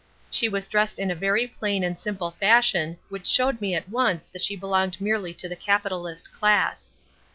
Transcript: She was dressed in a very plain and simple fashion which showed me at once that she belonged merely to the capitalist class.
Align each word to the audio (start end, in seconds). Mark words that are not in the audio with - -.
She 0.31 0.49
was 0.49 0.67
dressed 0.67 0.97
in 0.97 1.11
a 1.11 1.13
very 1.15 1.45
plain 1.45 1.83
and 1.83 1.99
simple 1.99 2.31
fashion 2.31 2.97
which 3.09 3.27
showed 3.27 3.61
me 3.61 3.75
at 3.75 3.87
once 3.87 4.29
that 4.29 4.41
she 4.41 4.55
belonged 4.55 4.99
merely 4.99 5.31
to 5.35 5.47
the 5.47 5.55
capitalist 5.55 6.33
class. 6.33 6.89